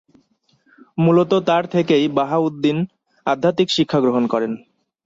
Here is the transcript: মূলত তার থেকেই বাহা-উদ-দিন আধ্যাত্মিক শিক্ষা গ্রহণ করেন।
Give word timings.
মূলত 0.97 1.31
তার 1.47 1.63
থেকেই 1.65 2.05
বাহা-উদ-দিন 2.17 2.77
আধ্যাত্মিক 3.25 3.69
শিক্ষা 3.71 3.99
গ্রহণ 3.99 4.23
করেন। 4.27 4.51